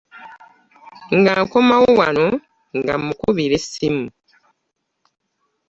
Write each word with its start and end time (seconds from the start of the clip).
Nga 1.17 1.33
nkomawo 1.43 1.89
wano 1.99 2.27
nga 2.79 2.93
mmukubira 2.99 3.55
essimu. 3.61 4.05